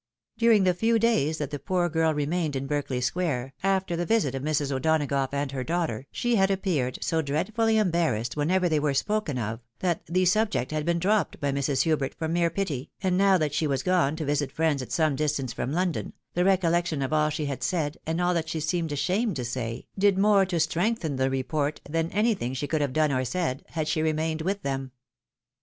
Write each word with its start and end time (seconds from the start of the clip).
During 0.35 0.63
the 0.63 0.73
few 0.73 0.97
days 0.97 1.37
that 1.37 1.51
the 1.51 1.59
poor 1.59 1.87
girl 1.87 2.11
remained 2.11 2.55
in 2.55 2.65
Berkeley 2.65 3.01
square, 3.01 3.53
after 3.61 3.95
the 3.95 4.03
visit 4.03 4.33
of 4.33 4.41
Mrs. 4.41 4.71
O'Donagough 4.71 5.31
and 5.31 5.51
her 5.51 5.63
daughter, 5.63 6.07
she 6.11 6.37
had 6.37 6.49
appeared 6.49 6.97
so 7.03 7.21
dreadfully 7.21 7.77
embarrassed 7.77 8.35
whenever 8.35 8.67
they 8.67 8.79
were 8.79 8.95
spoken 8.95 9.37
of, 9.37 9.59
that 9.77 10.01
the 10.07 10.25
subject 10.25 10.71
had 10.71 10.87
been 10.87 10.97
dropped 10.97 11.39
by 11.39 11.51
Mrs. 11.51 11.83
Hubert 11.83 12.15
from 12.15 12.33
mere 12.33 12.49
pity; 12.49 12.89
and 13.03 13.15
now 13.15 13.37
that 13.37 13.53
she 13.53 13.67
was 13.67 13.83
gone 13.83 14.15
to 14.15 14.25
visit 14.25 14.51
friends 14.51 14.81
at 14.81 14.91
some 14.91 15.15
distance 15.15 15.53
from 15.53 15.71
London, 15.71 16.13
tjhe 16.35 16.57
recoUeotion 16.57 17.05
of 17.05 17.13
aU 17.13 17.29
she 17.29 17.45
had 17.45 17.61
said 17.61 17.99
and 18.07 18.19
all 18.19 18.33
that 18.33 18.49
she 18.49 18.59
seemed 18.59 18.91
ashamed 18.91 19.35
to 19.35 19.45
say, 19.45 19.85
did 19.99 20.17
more 20.17 20.47
to 20.47 20.59
strengthen 20.59 21.17
the 21.17 21.29
report 21.29 21.79
than 21.87 22.09
anything 22.09 22.55
she 22.55 22.65
could 22.65 22.81
have 22.81 22.91
done 22.93 23.11
or 23.11 23.23
said, 23.23 23.63
had 23.67 23.87
she 23.87 24.01
remained 24.01 24.41
with 24.41 24.63
them. 24.63 24.91